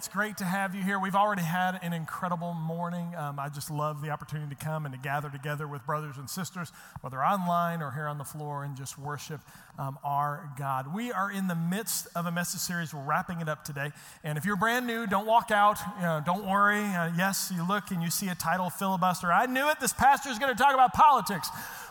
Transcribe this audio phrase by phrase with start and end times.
[0.00, 0.98] It's great to have you here.
[0.98, 3.14] We've already had an incredible morning.
[3.14, 6.30] Um, I just love the opportunity to come and to gather together with brothers and
[6.30, 6.72] sisters,
[7.02, 9.42] whether online or here on the floor, and just worship
[9.78, 10.94] um, our God.
[10.94, 12.94] We are in the midst of a message series.
[12.94, 13.92] We're wrapping it up today.
[14.24, 15.76] And if you're brand new, don't walk out.
[15.96, 16.80] You know, don't worry.
[16.82, 19.30] Uh, yes, you look and you see a title, Filibuster.
[19.30, 19.80] I knew it.
[19.80, 21.50] This pastor is going to talk about politics.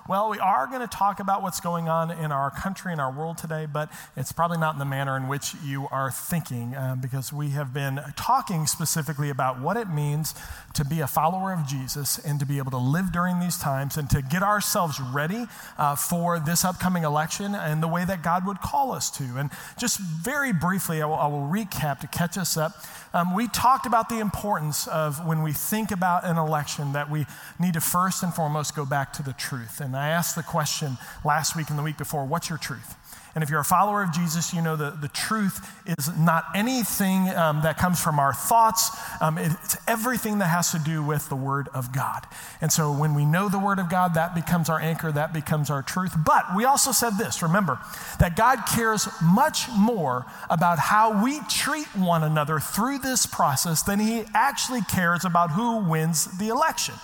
[0.10, 3.12] Well, we are going to talk about what's going on in our country and our
[3.12, 6.96] world today, but it's probably not in the manner in which you are thinking, uh,
[7.00, 10.34] because we have been talking specifically about what it means
[10.74, 13.98] to be a follower of Jesus and to be able to live during these times
[13.98, 15.46] and to get ourselves ready
[15.78, 19.24] uh, for this upcoming election and the way that God would call us to.
[19.38, 22.72] And just very briefly, I will, I will recap to catch us up.
[23.14, 27.28] Um, we talked about the importance of when we think about an election that we
[27.60, 29.82] need to first and foremost go back to the truth.
[29.82, 32.96] And I asked the question last week and the week before what's your truth?
[33.36, 37.30] And if you're a follower of Jesus, you know the, the truth is not anything
[37.30, 38.90] um, that comes from our thoughts.
[39.22, 42.26] Um, it's everything that has to do with the Word of God.
[42.60, 45.70] And so when we know the Word of God, that becomes our anchor, that becomes
[45.70, 46.14] our truth.
[46.26, 47.80] But we also said this remember,
[48.20, 54.00] that God cares much more about how we treat one another through this process than
[54.00, 56.96] He actually cares about who wins the election.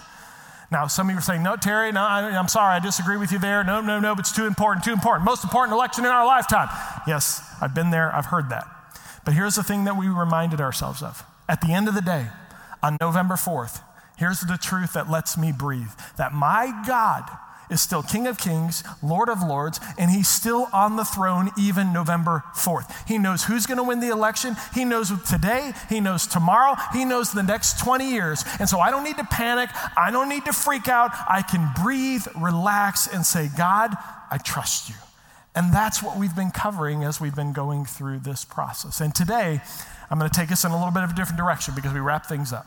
[0.72, 3.32] Now, some of you are saying, no, Terry, no, I, am sorry, I disagree with
[3.32, 3.64] you there.
[3.64, 5.26] No, no, no, but it's too important, too important.
[5.26, 6.70] Most important election in our lifetime.
[7.08, 8.68] Yes, I've been there, I've heard that.
[9.24, 11.24] But here's the thing that we reminded ourselves of.
[11.48, 12.28] At the end of the day,
[12.82, 13.82] on November 4th,
[14.18, 17.30] here's the truth that lets me breathe that my God
[17.70, 21.94] is still King of Kings, Lord of Lords, and he's still on the throne even
[21.94, 22.92] November 4th.
[23.08, 24.56] He knows who's going to win the election.
[24.74, 28.44] He knows today, he knows tomorrow, he knows the next 20 years.
[28.60, 31.12] And so I don't need to panic, I don't need to freak out.
[31.30, 33.94] I can breathe, relax, and say, God,
[34.32, 34.96] I trust you.
[35.56, 39.00] And that's what we've been covering as we've been going through this process.
[39.00, 39.62] And today,
[40.10, 42.02] I'm going to take us in a little bit of a different direction because we
[42.02, 42.66] wrap things up.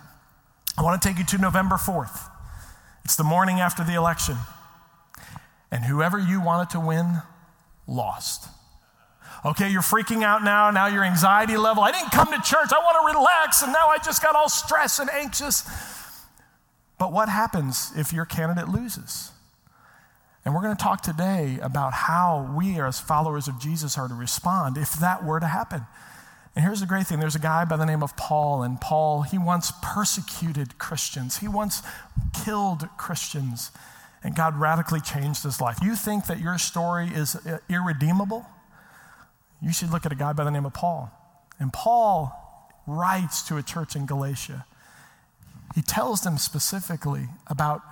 [0.77, 2.31] I want to take you to November 4th.
[3.05, 4.37] It's the morning after the election.
[5.71, 7.23] And whoever you wanted to win
[7.87, 8.49] lost.
[9.45, 10.71] Okay, you're freaking out now.
[10.71, 11.83] Now your anxiety level.
[11.83, 12.71] I didn't come to church.
[12.73, 13.63] I want to relax.
[13.63, 15.69] And now I just got all stressed and anxious.
[16.99, 19.31] But what happens if your candidate loses?
[20.45, 24.15] And we're going to talk today about how we, as followers of Jesus, are to
[24.15, 25.83] respond if that were to happen.
[26.57, 29.23] And here's the great thing there's a guy by the name of Paul, and Paul,
[29.23, 31.83] he once persecuted Christians, he once
[32.45, 33.71] killed Christians
[34.23, 35.79] and God radically changed his life.
[35.83, 38.47] You think that your story is uh, irredeemable?
[39.63, 41.11] You should look at a guy by the name of Paul.
[41.59, 44.65] And Paul writes to a church in Galatia.
[45.75, 47.83] He tells them specifically about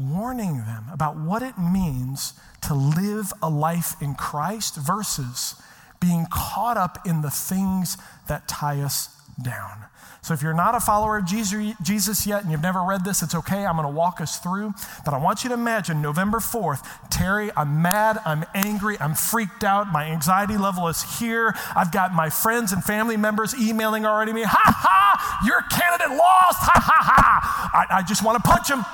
[0.00, 5.54] warning them about what it means to live a life in Christ versus
[6.00, 9.86] being caught up in the things that tie us down.
[10.22, 13.34] So if you're not a follower of Jesus yet and you've never read this, it's
[13.34, 13.64] okay.
[13.64, 14.74] I'm going to walk us through.
[15.04, 19.64] But I want you to imagine November 4th, Terry, I'm mad, I'm angry, I'm freaked
[19.64, 21.54] out, my anxiety level is here.
[21.74, 26.58] I've got my friends and family members emailing already me, ha ha, your candidate lost,
[26.60, 27.86] ha ha ha.
[27.88, 28.84] I, I just want to punch him.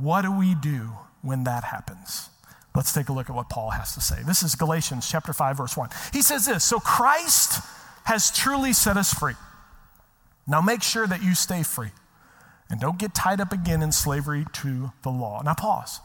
[0.00, 0.90] What do we do
[1.22, 2.30] when that happens?
[2.74, 4.22] Let's take a look at what Paul has to say.
[4.24, 5.88] This is Galatians chapter 5 verse 1.
[6.12, 7.62] He says this, so Christ
[8.04, 9.34] has truly set us free.
[10.46, 11.90] Now make sure that you stay free
[12.68, 15.42] and don't get tied up again in slavery to the law.
[15.42, 16.00] Now pause.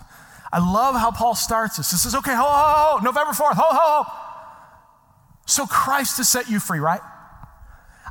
[0.52, 1.92] I love how Paul starts this.
[1.92, 4.22] This is okay, ho, ho, ho, November 4th, ho, ho, ho.
[5.46, 7.02] So Christ has set you free, right?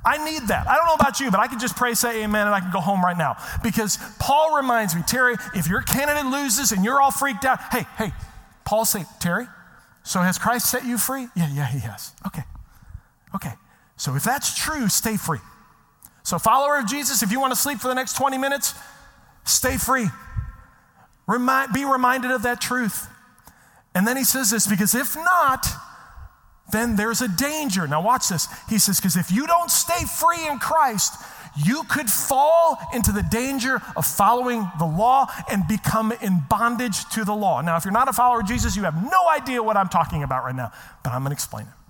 [0.05, 0.69] I need that.
[0.69, 2.71] I don't know about you, but I can just pray, say amen, and I can
[2.71, 3.37] go home right now.
[3.63, 7.87] Because Paul reminds me, Terry, if your candidate loses and you're all freaked out, hey,
[7.97, 8.13] hey,
[8.65, 9.47] Paul say, Terry,
[10.03, 11.29] so has Christ set you free?
[11.35, 12.13] Yeah, yeah, he has.
[12.27, 12.43] Okay.
[13.35, 13.53] Okay.
[13.97, 15.41] So if that's true, stay free.
[16.25, 18.75] So, follower of Jesus, if you want to sleep for the next 20 minutes,
[19.45, 20.07] stay free.
[21.27, 23.09] Remind, be reminded of that truth.
[23.95, 25.67] And then he says this because if not,
[26.73, 27.87] then there's a danger.
[27.87, 28.49] Now, watch this.
[28.69, 31.13] He says, because if you don't stay free in Christ,
[31.57, 37.25] you could fall into the danger of following the law and become in bondage to
[37.25, 37.61] the law.
[37.61, 40.23] Now, if you're not a follower of Jesus, you have no idea what I'm talking
[40.23, 40.73] about right now,
[41.05, 41.84] but I'm going to explain it.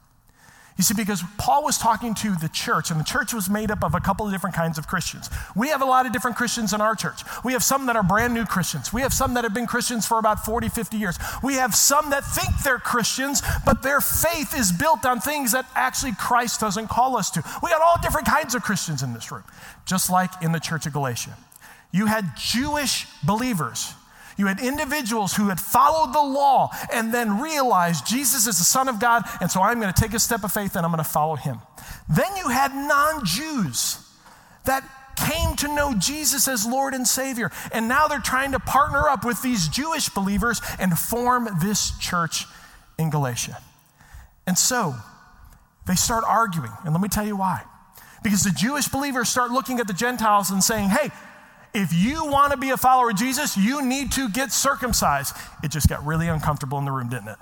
[0.76, 3.84] You see, because Paul was talking to the church, and the church was made up
[3.84, 5.30] of a couple of different kinds of Christians.
[5.54, 7.22] We have a lot of different Christians in our church.
[7.44, 8.92] We have some that are brand new Christians.
[8.92, 11.16] We have some that have been Christians for about 40, 50 years.
[11.44, 15.64] We have some that think they're Christians, but their faith is built on things that
[15.76, 17.44] actually Christ doesn't call us to.
[17.62, 19.44] We got all different kinds of Christians in this room,
[19.86, 21.36] just like in the church of Galatia.
[21.92, 23.94] You had Jewish believers
[24.36, 28.88] you had individuals who had followed the law and then realized Jesus is the Son
[28.88, 31.02] of God, and so I'm going to take a step of faith and I'm going
[31.02, 31.60] to follow him.
[32.08, 33.98] Then you had non Jews
[34.64, 34.82] that
[35.16, 39.24] came to know Jesus as Lord and Savior, and now they're trying to partner up
[39.24, 42.46] with these Jewish believers and form this church
[42.98, 43.58] in Galatia.
[44.46, 44.94] And so
[45.86, 47.62] they start arguing, and let me tell you why.
[48.22, 51.10] Because the Jewish believers start looking at the Gentiles and saying, hey,
[51.74, 55.36] if you want to be a follower of Jesus, you need to get circumcised.
[55.62, 57.38] It just got really uncomfortable in the room, didn't it?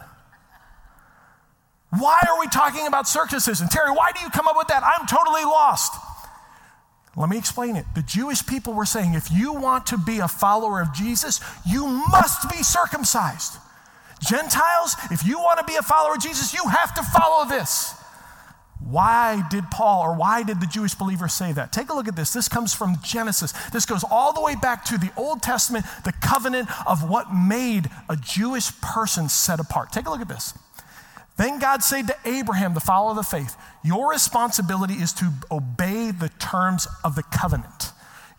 [1.91, 3.69] Why are we talking about circumcision?
[3.69, 4.83] Terry, why do you come up with that?
[4.83, 5.93] I'm totally lost.
[7.15, 7.85] Let me explain it.
[7.95, 11.87] The Jewish people were saying if you want to be a follower of Jesus, you
[11.87, 13.59] must be circumcised.
[14.27, 17.95] Gentiles, if you want to be a follower of Jesus, you have to follow this.
[18.89, 21.73] Why did Paul or why did the Jewish believers say that?
[21.73, 22.33] Take a look at this.
[22.33, 23.53] This comes from Genesis.
[23.73, 27.89] This goes all the way back to the Old Testament, the covenant of what made
[28.09, 29.93] a Jewish person set apart.
[29.93, 30.55] Take a look at this.
[31.37, 36.11] Then God said to Abraham, the follower of the faith, Your responsibility is to obey
[36.11, 37.93] the terms of the covenant.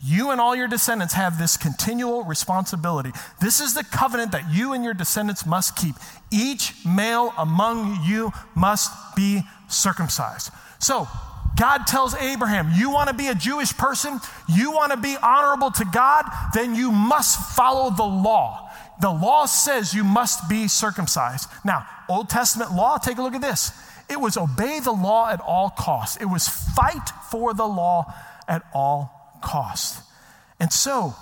[0.05, 3.11] You and all your descendants have this continual responsibility.
[3.39, 5.95] This is the covenant that you and your descendants must keep.
[6.29, 10.51] Each male among you must be circumcised.
[10.79, 11.07] So,
[11.55, 14.19] God tells Abraham, You want to be a Jewish person?
[14.47, 16.25] You want to be honorable to God?
[16.53, 18.69] Then you must follow the law.
[19.01, 21.49] The law says you must be circumcised.
[21.65, 23.71] Now, Old Testament law, take a look at this.
[24.09, 28.13] It was obey the law at all costs, it was fight for the law
[28.47, 30.01] at all costs.
[30.59, 31.15] And so,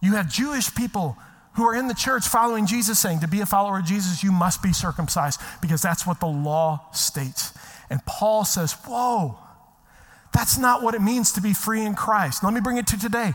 [0.00, 1.16] you have Jewish people
[1.54, 4.32] who are in the church following Jesus saying, To be a follower of Jesus, you
[4.32, 7.52] must be circumcised because that's what the law states.
[7.90, 9.38] And Paul says, Whoa,
[10.32, 12.44] that's not what it means to be free in Christ.
[12.44, 13.34] Let me bring it to today.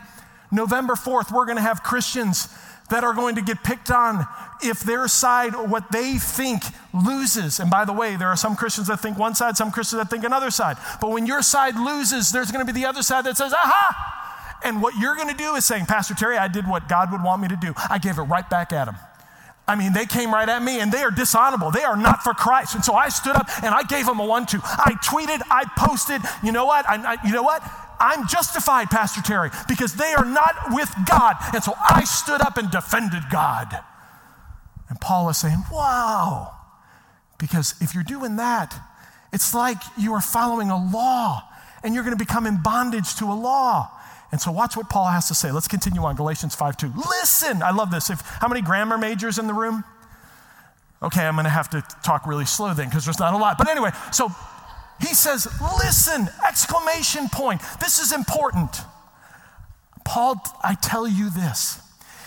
[0.51, 2.47] November 4th, we're going to have Christians
[2.89, 4.25] that are going to get picked on
[4.61, 6.63] if their side or what they think
[6.93, 7.59] loses.
[7.59, 10.09] And by the way, there are some Christians that think one side, some Christians that
[10.09, 10.77] think another side.
[11.01, 14.59] But when your side loses, there's going to be the other side that says, aha!
[14.63, 17.23] And what you're going to do is saying, Pastor Terry, I did what God would
[17.23, 17.73] want me to do.
[17.89, 18.95] I gave it right back at him.
[19.67, 21.71] I mean, they came right at me and they are dishonorable.
[21.71, 22.75] They are not for Christ.
[22.75, 24.59] And so I stood up and I gave them a one two.
[24.63, 26.87] I tweeted, I posted, you know what?
[26.87, 27.63] I, I, you know what?
[27.99, 31.35] I'm justified, Pastor Terry, because they are not with God.
[31.53, 33.73] And so I stood up and defended God.
[34.89, 36.51] And Paul is saying, wow.
[37.39, 38.75] Because if you're doing that,
[39.33, 41.43] it's like you are following a law
[41.83, 43.89] and you're going to become in bondage to a law.
[44.35, 45.49] And so watch what Paul has to say.
[45.49, 46.91] Let's continue on Galatians 5 2.
[47.09, 48.09] Listen, I love this.
[48.09, 49.85] If, how many grammar majors in the room?
[51.01, 53.57] Okay, I'm going to have to talk really slow then because there's not a lot.
[53.57, 54.27] But anyway, so
[54.99, 55.47] he says,
[55.81, 57.61] listen, exclamation point.
[57.79, 58.81] This is important.
[60.03, 61.79] Paul, I tell you this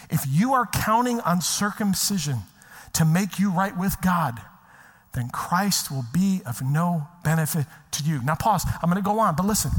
[0.08, 2.38] if you are counting on circumcision
[2.94, 4.40] to make you right with God,
[5.12, 8.22] then Christ will be of no benefit to you.
[8.22, 8.64] Now, pause.
[8.82, 9.72] I'm going to go on, but listen.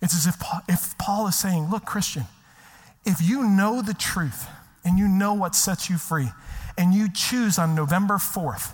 [0.00, 2.24] It's as if Paul, if Paul is saying, Look, Christian,
[3.04, 4.46] if you know the truth
[4.84, 6.28] and you know what sets you free,
[6.78, 8.72] and you choose on November 4th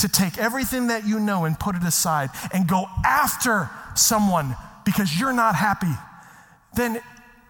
[0.00, 5.18] to take everything that you know and put it aside and go after someone because
[5.18, 5.94] you're not happy,
[6.74, 7.00] then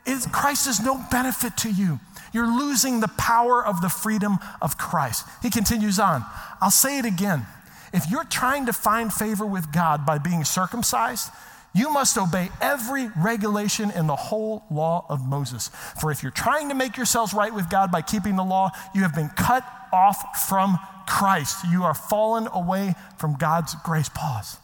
[0.06, 1.98] it, Christ is no benefit to you.
[2.32, 5.26] You're losing the power of the freedom of Christ.
[5.40, 6.24] He continues on.
[6.60, 7.46] I'll say it again.
[7.92, 11.30] If you're trying to find favor with God by being circumcised,
[11.74, 15.70] you must obey every regulation in the whole law of Moses.
[16.00, 19.02] For if you're trying to make yourselves right with God by keeping the law, you
[19.02, 21.64] have been cut off from Christ.
[21.68, 24.08] You are fallen away from God's grace.
[24.08, 24.58] Pause.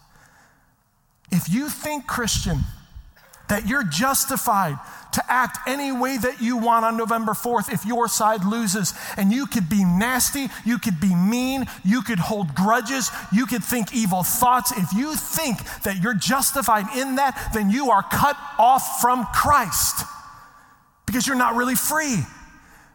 [1.32, 2.60] If you think, Christian,
[3.50, 4.78] that you're justified
[5.12, 8.94] to act any way that you want on November 4th if your side loses.
[9.16, 13.64] And you could be nasty, you could be mean, you could hold grudges, you could
[13.64, 14.72] think evil thoughts.
[14.72, 20.04] If you think that you're justified in that, then you are cut off from Christ
[21.06, 22.20] because you're not really free.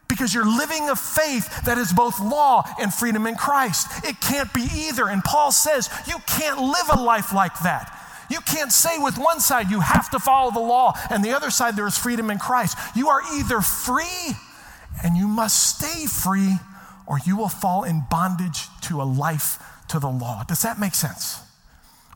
[0.08, 3.88] Because you're living a faith that is both law and freedom in Christ.
[4.06, 5.10] It can't be either.
[5.10, 7.95] And Paul says you can't live a life like that.
[8.30, 11.50] You can't say with one side you have to follow the law and the other
[11.50, 12.78] side there is freedom in Christ.
[12.96, 14.32] You are either free
[15.04, 16.56] and you must stay free
[17.08, 20.44] or you will fall in bondage to a life to the law.
[20.44, 21.40] Does that make sense?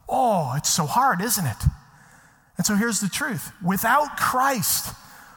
[0.07, 1.63] Oh, it's so hard, isn't it?
[2.57, 4.93] And so here's the truth without Christ,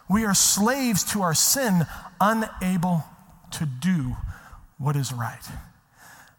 [0.08, 1.86] we are slaves to our sin,
[2.20, 3.04] unable
[3.52, 4.16] to do
[4.78, 5.42] what is right.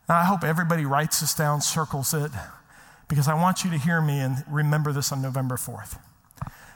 [0.09, 2.31] Now, I hope everybody writes this down, circles it,
[3.13, 6.00] because I want you to hear me and remember this on November 4th.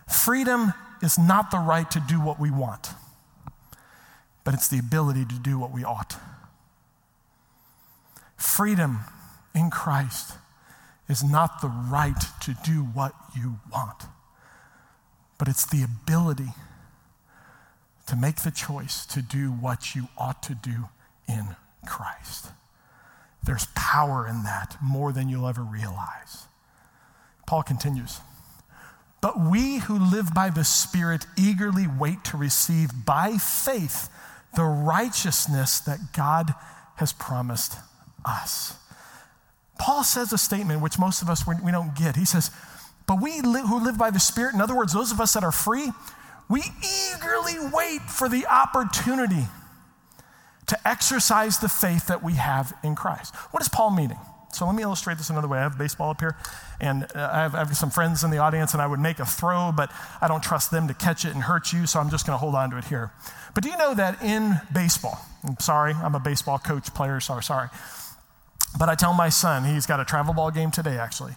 [0.07, 2.89] Freedom is not the right to do what we want,
[4.43, 6.15] but it's the ability to do what we ought.
[8.35, 8.99] Freedom
[9.55, 10.33] in Christ
[11.09, 14.03] is not the right to do what you want,
[15.39, 16.49] but it's the ability
[18.05, 20.89] to make the choice to do what you ought to do
[21.27, 21.55] in
[21.87, 22.51] Christ.
[23.43, 26.47] There's power in that more than you'll ever realize.
[27.45, 28.19] Paul continues.
[29.21, 34.09] But we who live by the Spirit eagerly wait to receive by faith
[34.55, 36.53] the righteousness that God
[36.95, 37.75] has promised
[38.25, 38.75] us.
[39.79, 42.15] Paul says a statement which most of us we don't get.
[42.15, 42.51] He says,
[43.05, 45.51] But we who live by the Spirit, in other words, those of us that are
[45.51, 45.91] free,
[46.49, 49.45] we eagerly wait for the opportunity
[50.67, 53.35] to exercise the faith that we have in Christ.
[53.51, 54.19] What is Paul meaning?
[54.53, 55.59] So let me illustrate this another way.
[55.59, 56.35] I have baseball up here,
[56.79, 59.19] and uh, I, have, I, have, some friends in the audience, and I would make
[59.19, 62.09] a throw, but I don't trust them to catch it and hurt you, so I'm
[62.09, 63.11] just going to hold on to it here.
[63.53, 67.39] But do you know that in baseball, I'm sorry, I'm a baseball coach player, so
[67.39, 67.69] sorry.
[68.79, 71.33] But I tell my son, he's got a travel ball game today, actually.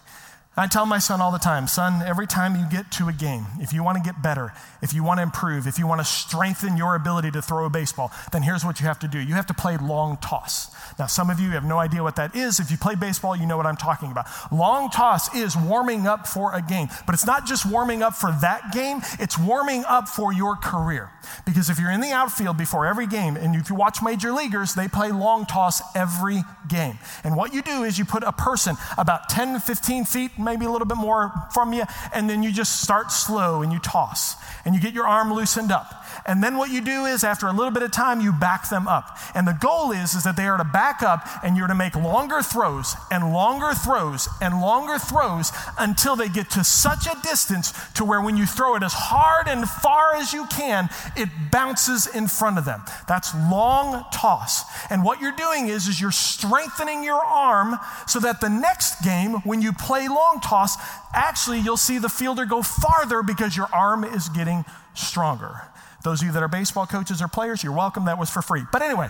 [0.57, 3.45] I tell my son all the time, son, every time you get to a game,
[3.61, 6.05] if you want to get better, if you want to improve, if you want to
[6.05, 9.17] strengthen your ability to throw a baseball, then here's what you have to do.
[9.17, 10.75] You have to play long toss.
[10.99, 12.59] Now, some of you have no idea what that is.
[12.59, 14.25] If you play baseball, you know what I'm talking about.
[14.51, 18.31] Long toss is warming up for a game, but it's not just warming up for
[18.41, 21.11] that game, it's warming up for your career.
[21.45, 24.73] Because if you're in the outfield before every game, and if you watch major leaguers,
[24.73, 26.99] they play long toss every game.
[27.23, 30.65] And what you do is you put a person about 10 to 15 feet, maybe
[30.65, 31.83] a little bit more from you,
[32.13, 35.71] and then you just start slow and you toss and you get your arm loosened
[35.71, 36.00] up.
[36.25, 38.87] And then what you do is after a little bit of time, you back them
[38.87, 39.17] up.
[39.33, 41.95] And the goal is, is that they are to back up and you're to make
[41.95, 47.73] longer throws and longer throws and longer throws until they get to such a distance
[47.93, 52.07] to where when you throw it as hard and far as you can, it bounces
[52.07, 52.81] in front of them.
[53.07, 54.63] That's long toss.
[54.91, 59.33] And what you're doing is, is you're strengthening your arm so that the next game,
[59.43, 60.75] when you play long toss,
[61.13, 65.61] actually you'll see the fielder go farther because your arm is getting stronger.
[66.03, 68.05] Those of you that are baseball coaches or players, you're welcome.
[68.05, 68.63] That was for free.
[68.71, 69.09] But anyway,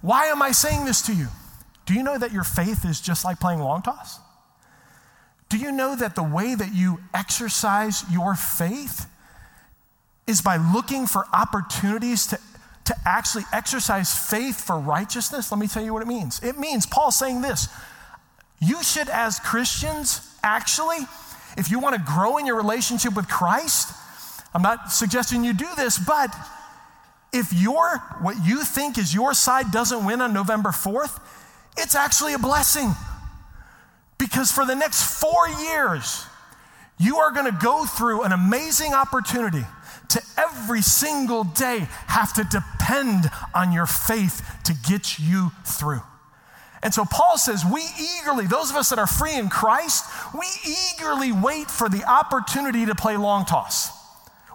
[0.00, 1.28] why am I saying this to you?
[1.86, 4.18] Do you know that your faith is just like playing long toss?
[5.48, 9.06] Do you know that the way that you exercise your faith
[10.26, 12.38] is by looking for opportunities to,
[12.84, 15.50] to actually exercise faith for righteousness?
[15.50, 16.40] Let me tell you what it means.
[16.42, 17.68] It means, Paul saying this
[18.60, 20.98] you should, as Christians, actually,
[21.56, 23.92] if you want to grow in your relationship with Christ,
[24.52, 26.34] I'm not suggesting you do this, but
[27.32, 31.20] if your what you think is your side doesn't win on November 4th,
[31.76, 32.92] it's actually a blessing.
[34.18, 36.24] Because for the next 4 years,
[36.98, 39.64] you are going to go through an amazing opportunity
[40.10, 46.02] to every single day have to depend on your faith to get you through.
[46.82, 47.82] And so Paul says, we
[48.18, 50.04] eagerly, those of us that are free in Christ,
[50.34, 53.99] we eagerly wait for the opportunity to play long toss.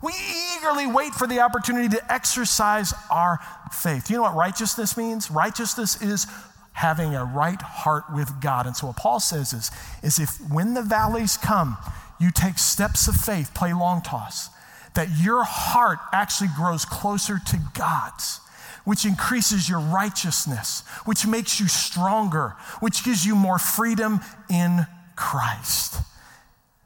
[0.01, 0.13] We
[0.57, 3.39] eagerly wait for the opportunity to exercise our
[3.71, 4.09] faith.
[4.09, 5.31] You know what righteousness means?
[5.31, 6.27] Righteousness is
[6.73, 8.65] having a right heart with God.
[8.65, 9.71] And so what Paul says is,
[10.03, 11.77] is if when the valleys come,
[12.19, 14.49] you take steps of faith, play long toss,
[14.93, 18.39] that your heart actually grows closer to God's,
[18.83, 24.85] which increases your righteousness, which makes you stronger, which gives you more freedom in
[25.15, 26.01] Christ.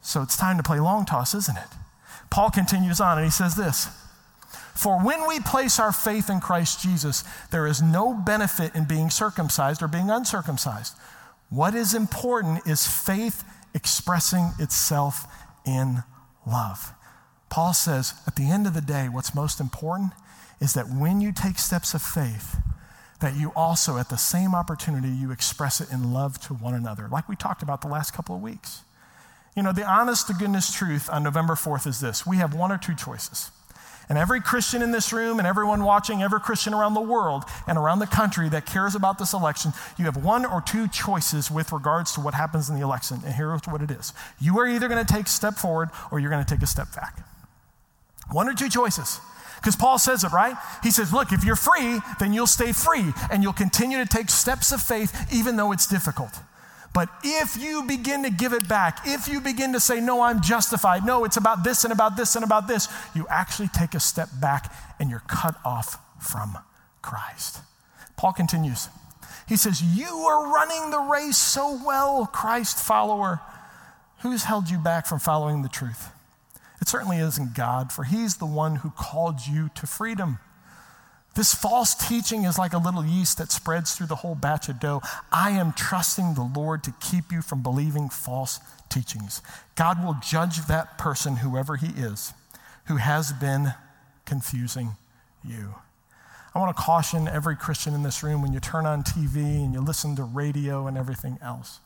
[0.02, 1.79] So it's time to play long toss, isn't it?
[2.30, 3.88] Paul continues on and he says this
[4.76, 9.10] For when we place our faith in Christ Jesus, there is no benefit in being
[9.10, 10.96] circumcised or being uncircumcised.
[11.50, 13.44] What is important is faith
[13.74, 15.26] expressing itself
[15.66, 16.04] in
[16.46, 16.94] love.
[17.50, 20.14] Paul says, at the end of the day, what's most important
[20.62, 22.58] is that when you take steps of faith,
[23.22, 27.08] that you also, at the same opportunity, you express it in love to one another,
[27.12, 28.84] like we talked about the last couple of weeks.
[29.60, 32.72] You know, the honest to goodness truth on November 4th is this we have one
[32.72, 33.52] or two choices.
[34.08, 37.78] And every Christian in this room and everyone watching, every Christian around the world and
[37.78, 41.74] around the country that cares about this election, you have one or two choices with
[41.74, 43.20] regards to what happens in the election.
[43.26, 46.22] And here's what it is you are either going to take a step forward or
[46.22, 47.20] you're going to take a step back.
[48.32, 49.20] One or two choices.
[49.58, 50.56] Because Paul says it, right?
[50.84, 54.30] He says, look, if you're free, then you'll stay free and you'll continue to take
[54.30, 56.32] steps of faith even though it's difficult.
[56.94, 60.42] But if you begin to give it back, if you begin to say, No, I'm
[60.42, 64.00] justified, no, it's about this and about this and about this, you actually take a
[64.00, 66.58] step back and you're cut off from
[67.02, 67.60] Christ.
[68.18, 68.90] Paul continues.
[69.48, 73.42] He says, You are running the race so well, Christ follower.
[74.20, 76.10] Who's held you back from following the truth?
[76.82, 80.40] It certainly isn't God, for He's the one who called you to freedom.
[81.36, 84.80] This false teaching is like a little yeast that spreads through the whole batch of
[84.80, 85.02] dough.
[85.32, 88.60] I am trusting the Lord to keep you from believing false
[88.90, 89.42] teachings.
[89.76, 92.34] God will judge that person, whoever he is,
[92.86, 93.74] who has been
[94.26, 94.96] confusing
[95.44, 95.76] you.
[96.54, 99.74] I want to caution every Christian in this room when you turn on TV and
[99.74, 101.80] you listen to radio and everything else.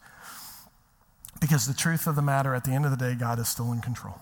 [1.41, 3.73] Because the truth of the matter, at the end of the day, God is still
[3.73, 4.21] in control.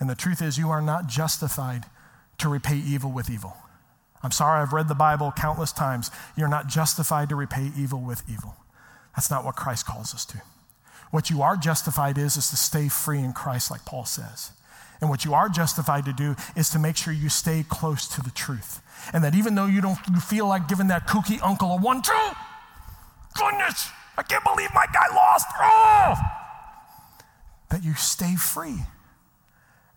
[0.00, 1.84] And the truth is, you are not justified
[2.38, 3.56] to repay evil with evil.
[4.22, 6.10] I'm sorry, I've read the Bible countless times.
[6.36, 8.56] You're not justified to repay evil with evil.
[9.16, 10.42] That's not what Christ calls us to.
[11.10, 14.52] What you are justified is, is to stay free in Christ, like Paul says.
[15.00, 18.22] And what you are justified to do is to make sure you stay close to
[18.22, 18.82] the truth.
[19.12, 22.12] And that even though you don't feel like giving that kooky uncle a one, two,
[23.34, 25.46] goodness, I can't believe my guy lost.
[25.58, 26.14] Oh!
[27.70, 28.80] That you stay free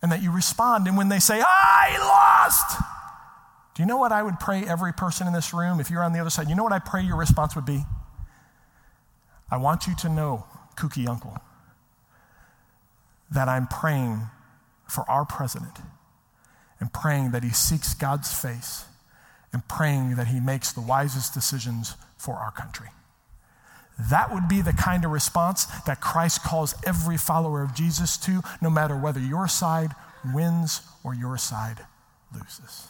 [0.00, 0.86] and that you respond.
[0.86, 2.82] And when they say, I lost,
[3.74, 6.12] do you know what I would pray every person in this room, if you're on
[6.12, 6.48] the other side?
[6.48, 7.84] You know what I pray your response would be?
[9.50, 10.44] I want you to know,
[10.76, 11.36] kooky uncle,
[13.32, 14.22] that I'm praying
[14.88, 15.78] for our president
[16.78, 18.84] and praying that he seeks God's face
[19.52, 22.88] and praying that he makes the wisest decisions for our country.
[24.10, 28.42] That would be the kind of response that Christ calls every follower of Jesus to,
[28.60, 29.92] no matter whether your side
[30.32, 31.86] wins or your side
[32.34, 32.88] loses.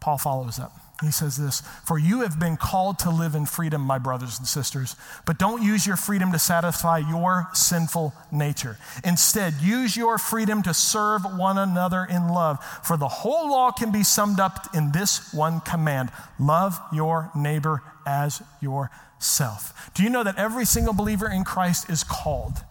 [0.00, 0.72] Paul follows up.
[1.00, 4.46] He says this For you have been called to live in freedom, my brothers and
[4.46, 8.78] sisters, but don't use your freedom to satisfy your sinful nature.
[9.04, 12.62] Instead, use your freedom to serve one another in love.
[12.82, 17.82] For the whole law can be summed up in this one command love your neighbor
[18.04, 19.90] as yourself.
[19.94, 22.64] Do you know that every single believer in Christ is called?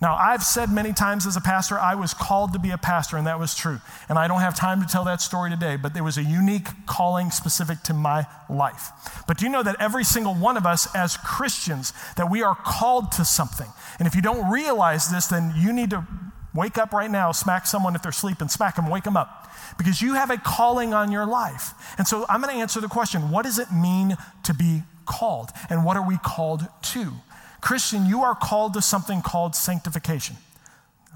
[0.00, 3.18] Now, I've said many times as a pastor, I was called to be a pastor,
[3.18, 3.80] and that was true.
[4.08, 6.68] And I don't have time to tell that story today, but there was a unique
[6.86, 8.90] calling specific to my life.
[9.26, 12.54] But do you know that every single one of us as Christians, that we are
[12.54, 13.68] called to something?
[13.98, 16.06] And if you don't realize this, then you need to
[16.54, 19.52] wake up right now, smack someone if they're sleeping, smack them, wake them up.
[19.76, 21.74] Because you have a calling on your life.
[21.98, 25.50] And so I'm going to answer the question what does it mean to be called?
[25.68, 27.12] And what are we called to?
[27.60, 30.36] Christian, you are called to something called sanctification.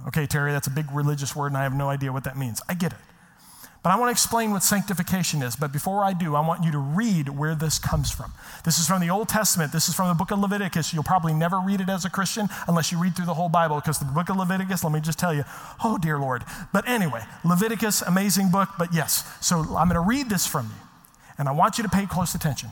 [0.08, 2.60] Okay, Terry, that's a big religious word, and I have no idea what that means.
[2.68, 2.98] I get it.
[3.82, 5.56] But I want to explain what sanctification is.
[5.56, 8.32] But before I do, I want you to read where this comes from.
[8.64, 9.72] This is from the Old Testament.
[9.72, 10.94] This is from the book of Leviticus.
[10.94, 13.76] You'll probably never read it as a Christian unless you read through the whole Bible,
[13.76, 15.44] because the book of Leviticus, let me just tell you,
[15.84, 16.44] oh, dear Lord.
[16.72, 19.22] But anyway, Leviticus, amazing book, but yes.
[19.42, 20.88] So I'm going to read this from you,
[21.36, 22.70] and I want you to pay close attention.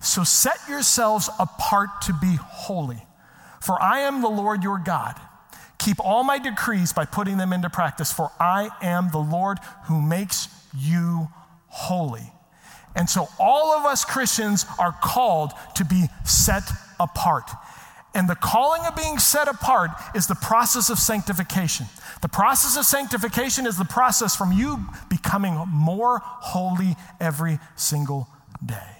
[0.00, 3.06] So set yourselves apart to be holy,
[3.60, 5.20] for I am the Lord your God.
[5.78, 10.00] Keep all my decrees by putting them into practice, for I am the Lord who
[10.00, 11.28] makes you
[11.68, 12.32] holy.
[12.94, 17.50] And so all of us Christians are called to be set apart.
[18.14, 21.86] And the calling of being set apart is the process of sanctification.
[22.22, 28.28] The process of sanctification is the process from you becoming more holy every single
[28.64, 28.99] day.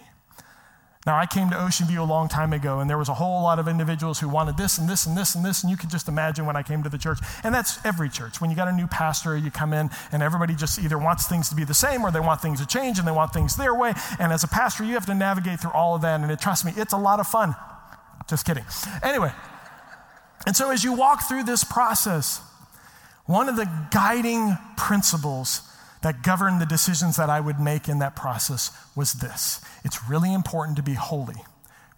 [1.06, 3.42] Now, I came to Ocean View a long time ago, and there was a whole
[3.42, 5.88] lot of individuals who wanted this and this and this and this, and you can
[5.88, 7.20] just imagine when I came to the church.
[7.42, 8.38] And that's every church.
[8.38, 11.48] When you got a new pastor, you come in, and everybody just either wants things
[11.48, 13.74] to be the same or they want things to change and they want things their
[13.74, 13.94] way.
[14.18, 16.66] And as a pastor, you have to navigate through all of that, and it, trust
[16.66, 17.54] me, it's a lot of fun.
[18.28, 18.66] Just kidding.
[19.02, 19.32] Anyway,
[20.46, 22.42] and so as you walk through this process,
[23.24, 25.62] one of the guiding principles
[26.02, 30.32] that governed the decisions that I would make in that process was this it's really
[30.32, 31.42] important to be holy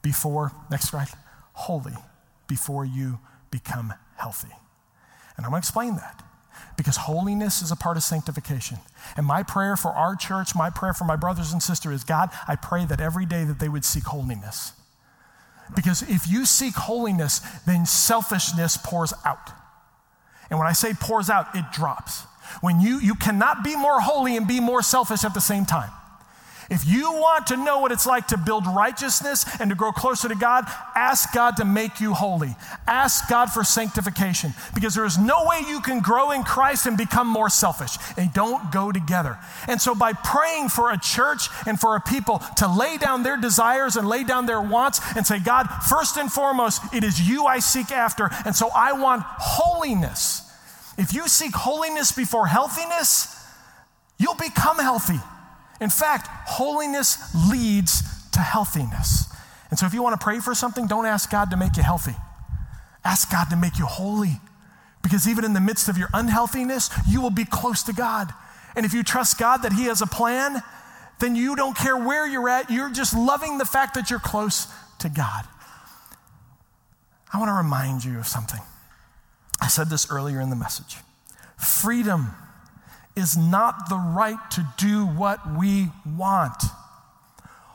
[0.02, 1.08] before, next slide,
[1.52, 1.94] holy
[2.48, 3.18] before you
[3.50, 4.52] become healthy.
[5.36, 6.22] And I'm going to explain that
[6.76, 8.78] because holiness is a part of sanctification.
[9.16, 12.30] And my prayer for our church, my prayer for my brothers and sisters is God,
[12.48, 14.72] I pray that every day that they would seek holiness.
[15.74, 19.50] Because if you seek holiness, then selfishness pours out.
[20.50, 22.24] And when I say pours out, it drops.
[22.60, 25.90] When you, you cannot be more holy and be more selfish at the same time.
[26.72, 30.26] If you want to know what it's like to build righteousness and to grow closer
[30.28, 32.56] to God, ask God to make you holy.
[32.86, 36.96] Ask God for sanctification because there is no way you can grow in Christ and
[36.96, 37.98] become more selfish.
[38.16, 39.38] They don't go together.
[39.68, 43.36] And so, by praying for a church and for a people to lay down their
[43.36, 47.44] desires and lay down their wants and say, God, first and foremost, it is you
[47.44, 48.30] I seek after.
[48.46, 50.51] And so, I want holiness.
[50.98, 53.34] If you seek holiness before healthiness,
[54.18, 55.20] you'll become healthy.
[55.80, 59.32] In fact, holiness leads to healthiness.
[59.70, 61.82] And so if you want to pray for something, don't ask God to make you
[61.82, 62.14] healthy.
[63.04, 64.40] Ask God to make you holy.
[65.02, 68.32] Because even in the midst of your unhealthiness, you will be close to God.
[68.76, 70.62] And if you trust God that He has a plan,
[71.18, 72.70] then you don't care where you're at.
[72.70, 74.66] You're just loving the fact that you're close
[75.00, 75.44] to God.
[77.32, 78.60] I want to remind you of something.
[79.62, 80.96] I said this earlier in the message.
[81.56, 82.32] Freedom
[83.14, 86.60] is not the right to do what we want.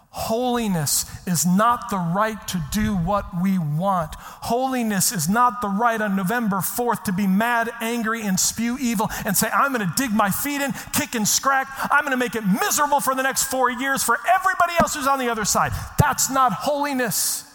[0.10, 4.16] Holiness is not the right to do what we want.
[4.16, 9.08] Holiness is not the right on November 4th to be mad, angry, and spew evil
[9.26, 11.68] and say, I'm going to dig my feet in, kick and scrack.
[11.90, 15.08] I'm going to make it miserable for the next four years for everybody else who's
[15.08, 15.72] on the other side.
[16.00, 17.46] That's not holiness.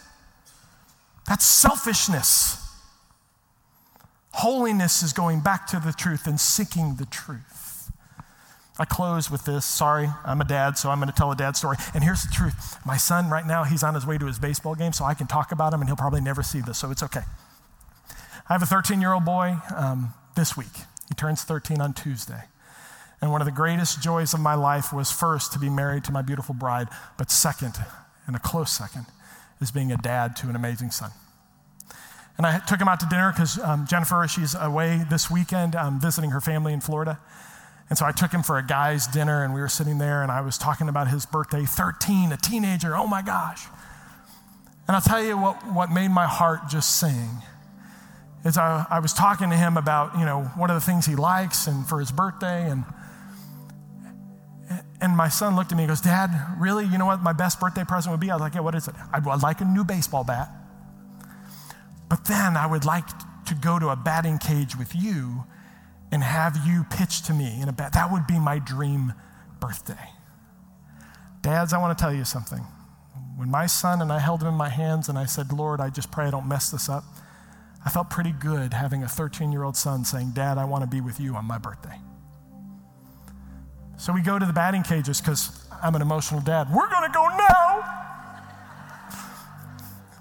[1.27, 2.62] That's selfishness.
[4.33, 7.91] Holiness is going back to the truth and seeking the truth.
[8.79, 9.63] I close with this.
[9.63, 11.77] Sorry, I'm a dad, so I'm going to tell a dad story.
[11.93, 14.73] And here's the truth my son, right now, he's on his way to his baseball
[14.73, 17.03] game, so I can talk about him, and he'll probably never see this, so it's
[17.03, 17.21] okay.
[18.49, 20.73] I have a 13 year old boy um, this week.
[21.07, 22.43] He turns 13 on Tuesday.
[23.21, 26.11] And one of the greatest joys of my life was first to be married to
[26.11, 27.75] my beautiful bride, but second,
[28.27, 29.05] and a close second,
[29.61, 31.11] is being a dad to an amazing son.
[32.37, 35.99] And I took him out to dinner because um, Jennifer, she's away this weekend um,
[35.99, 37.19] visiting her family in Florida.
[37.89, 40.31] And so I took him for a guy's dinner, and we were sitting there, and
[40.31, 43.67] I was talking about his birthday 13, a teenager, oh my gosh.
[44.87, 47.29] And I'll tell you what, what made my heart just sing
[48.43, 51.15] is I, I was talking to him about, you know, what are the things he
[51.15, 52.69] likes and for his birthday.
[52.69, 52.83] And,
[54.99, 56.85] and my son looked at me and goes, Dad, really?
[56.85, 58.31] You know what my best birthday present would be?
[58.31, 58.95] I was like, Yeah, what is it?
[59.13, 60.49] I'd, I'd like a new baseball bat.
[62.13, 63.07] But then I would like
[63.47, 65.45] to go to a batting cage with you
[66.11, 67.93] and have you pitch to me in a bat.
[67.93, 69.13] That would be my dream
[69.59, 70.11] birthday.
[71.41, 72.59] Dads, I want to tell you something.
[73.35, 75.89] When my son and I held him in my hands and I said, Lord, I
[75.89, 77.03] just pray I don't mess this up,
[77.83, 80.87] I felt pretty good having a 13 year old son saying, Dad, I want to
[80.87, 81.97] be with you on my birthday.
[83.97, 86.67] So we go to the batting cages because I'm an emotional dad.
[86.71, 88.02] We're going to go now.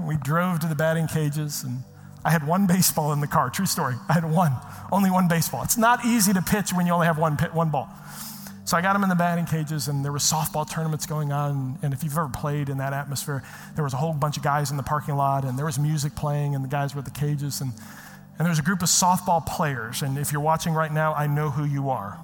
[0.01, 1.83] We drove to the batting cages and
[2.25, 3.51] I had one baseball in the car.
[3.51, 3.95] True story.
[4.09, 4.53] I had one,
[4.93, 5.63] only one baseball.
[5.65, 7.89] It's not easy to pitch when you only have one, one ball.
[8.65, 11.79] So I got them in the batting cages, and there was softball tournaments going on.
[11.83, 13.43] And if you've ever played in that atmosphere,
[13.75, 16.15] there was a whole bunch of guys in the parking lot, and there was music
[16.15, 17.73] playing, and the guys were at the cages, and
[18.39, 20.03] and there was a group of softball players.
[20.03, 22.19] And if you're watching right now, I know who you are.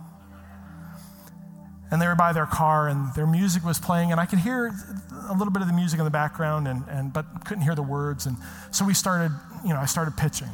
[1.90, 4.72] And they were by their car, and their music was playing, and I could hear
[5.31, 7.83] a little bit of the music in the background, and, and but couldn't hear the
[7.83, 8.27] words.
[8.27, 8.37] And
[8.70, 9.33] so we started
[9.64, 10.48] you know, I started pitching.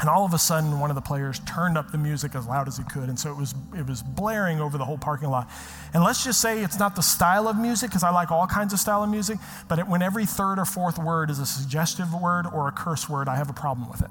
[0.00, 2.66] And all of a sudden, one of the players turned up the music as loud
[2.66, 3.08] as he could.
[3.08, 5.48] And so it was, it was blaring over the whole parking lot.
[5.92, 8.72] And let's just say it's not the style of music, because I like all kinds
[8.72, 9.38] of style of music,
[9.68, 13.08] but it, when every third or fourth word is a suggestive word or a curse
[13.08, 14.10] word, I have a problem with it.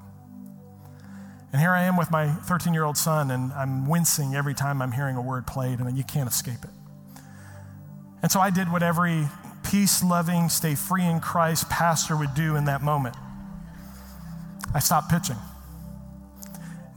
[1.54, 4.82] And here I am with my 13 year old son, and I'm wincing every time
[4.82, 6.72] I'm hearing a word played, and you can't escape it.
[8.24, 9.28] And so I did what every
[9.64, 13.16] peace loving, stay free in Christ pastor would do in that moment.
[14.74, 15.38] I stopped pitching.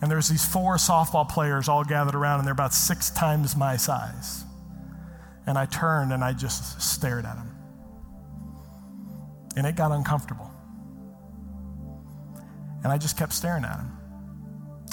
[0.00, 3.76] And there's these four softball players all gathered around, and they're about six times my
[3.76, 4.44] size.
[5.46, 7.56] And I turned and I just stared at them.
[9.54, 10.50] And it got uncomfortable.
[12.82, 13.95] And I just kept staring at them.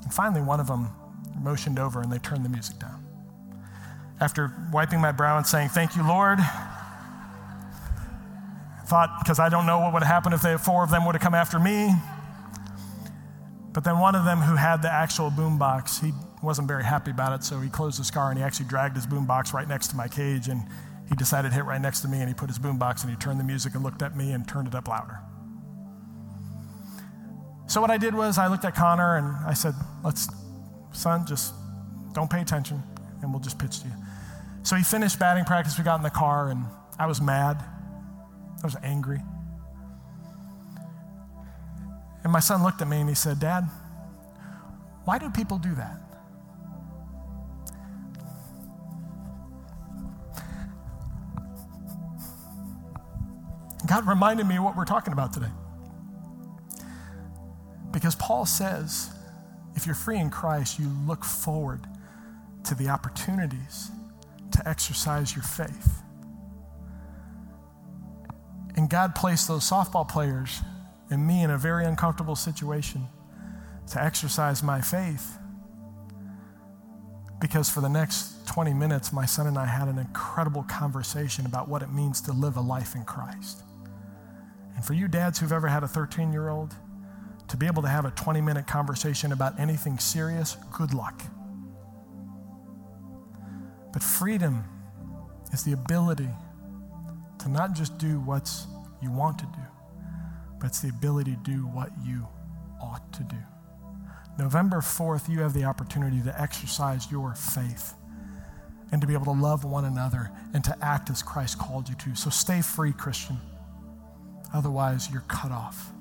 [0.03, 0.89] And finally, one of them
[1.41, 3.03] motioned over and they turned the music down.
[4.19, 6.39] After wiping my brow and saying, Thank you, Lord,
[8.85, 11.21] thought, because I don't know what would happen if they, four of them would have
[11.21, 11.93] come after me.
[13.73, 16.11] But then one of them who had the actual boombox, he
[16.43, 19.07] wasn't very happy about it, so he closed his car and he actually dragged his
[19.07, 20.61] boombox right next to my cage and
[21.09, 23.17] he decided to hit right next to me and he put his boombox and he
[23.17, 25.17] turned the music and looked at me and turned it up louder.
[27.67, 29.73] So what I did was I looked at Connor and I said,
[30.03, 30.27] "Let's
[30.91, 31.53] son, just
[32.13, 32.83] don't pay attention
[33.21, 33.93] and we'll just pitch to you."
[34.63, 36.65] So he finished batting practice, we got in the car and
[36.97, 37.63] I was mad.
[38.61, 39.21] I was angry.
[42.23, 43.65] And my son looked at me and he said, Dad,
[45.03, 45.99] why do people do that?
[53.85, 55.51] God reminded me of what we're talking about today.
[57.93, 59.09] Because Paul says,
[59.75, 61.81] if you're free in Christ, you look forward
[62.65, 63.91] to the opportunities
[64.51, 66.01] to exercise your faith.
[68.75, 70.61] And God placed those softball players
[71.09, 73.07] and me in a very uncomfortable situation
[73.91, 75.37] to exercise my faith.
[77.39, 81.67] Because for the next 20 minutes, my son and I had an incredible conversation about
[81.67, 83.61] what it means to live a life in Christ.
[84.75, 86.73] And for you dads who've ever had a 13 year old,
[87.53, 91.21] to be able to have a 20 minute conversation about anything serious, good luck.
[93.91, 94.63] But freedom
[95.53, 96.29] is the ability
[97.37, 98.51] to not just do what
[99.03, 99.61] you want to do,
[100.59, 102.27] but it's the ability to do what you
[102.81, 103.37] ought to do.
[104.39, 107.93] November 4th, you have the opportunity to exercise your faith
[108.91, 111.93] and to be able to love one another and to act as Christ called you
[111.93, 112.15] to.
[112.15, 113.37] So stay free, Christian.
[114.51, 115.93] Otherwise, you're cut off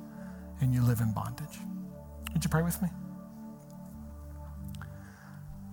[0.62, 1.58] and you live in bondage.
[2.32, 2.88] Would you pray with me?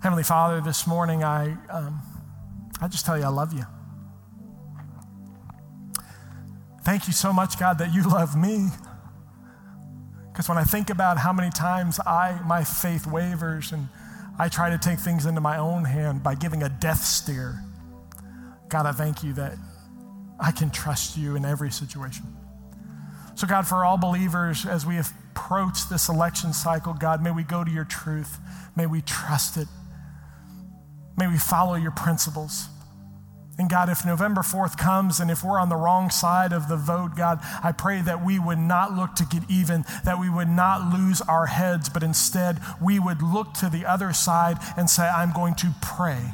[0.02, 2.02] Heavenly Father, this morning I, um,
[2.82, 3.66] I just tell you I love you.
[6.84, 8.70] Thank you so much, God, that you love me.
[10.32, 13.90] Because when I think about how many times I, my faith wavers and
[14.40, 17.62] I try to take things into my own hand by giving a death stare,
[18.70, 19.58] God, I thank you that
[20.40, 22.26] I can trust you in every situation.
[23.40, 27.64] So, God, for all believers, as we approach this election cycle, God, may we go
[27.64, 28.38] to your truth.
[28.76, 29.70] May we trust it.
[31.16, 32.68] May we follow your principles.
[33.58, 36.76] And God, if November 4th comes and if we're on the wrong side of the
[36.76, 40.50] vote, God, I pray that we would not look to get even, that we would
[40.50, 45.08] not lose our heads, but instead we would look to the other side and say,
[45.08, 46.34] I'm going to pray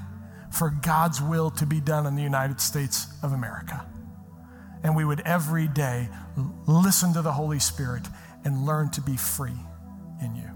[0.52, 3.86] for God's will to be done in the United States of America.
[4.86, 6.08] And we would every day
[6.68, 8.04] listen to the Holy Spirit
[8.44, 9.58] and learn to be free
[10.22, 10.48] in you.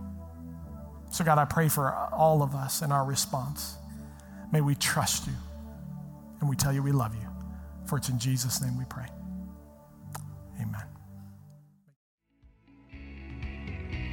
[1.10, 3.74] So, God, I pray for all of us in our response.
[4.54, 5.34] May we trust you
[6.40, 7.28] and we tell you we love you.
[7.88, 9.08] For it's in Jesus' name we pray.
[10.62, 10.84] Amen.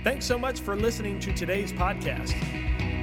[0.03, 2.33] Thanks so much for listening to today's podcast.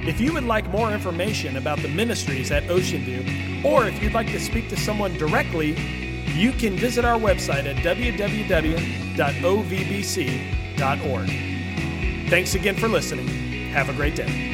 [0.04, 4.14] If you would like more information about the ministries at Ocean View, or if you'd
[4.14, 6.03] like to speak to someone directly,
[6.34, 8.30] you can visit our website at www.ovbc.org.
[12.30, 13.28] Thanks again for listening.
[13.70, 14.53] Have a great day.